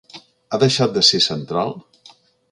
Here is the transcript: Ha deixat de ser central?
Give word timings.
Ha 0.55 0.59
deixat 0.63 0.95
de 0.95 1.03
ser 1.09 1.19
central? 1.25 1.75